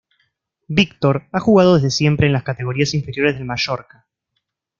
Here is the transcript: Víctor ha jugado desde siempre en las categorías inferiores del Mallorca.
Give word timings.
Víctor 0.67 1.27
ha 1.31 1.39
jugado 1.39 1.75
desde 1.75 1.91
siempre 1.91 2.25
en 2.25 2.33
las 2.33 2.41
categorías 2.41 2.95
inferiores 2.95 3.35
del 3.35 3.45
Mallorca. 3.45 4.07